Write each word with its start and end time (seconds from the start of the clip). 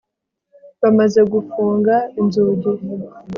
bamaze 0.81 1.21
gufunga 1.33 1.95
inzugi 2.19 2.69